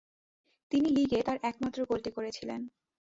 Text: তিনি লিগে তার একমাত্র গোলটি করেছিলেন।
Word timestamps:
তিনি 0.71 0.87
লিগে 0.89 1.19
তার 1.21 1.37
একমাত্র 1.43 1.79
গোলটি 1.85 2.11
করেছিলেন। 2.11 2.61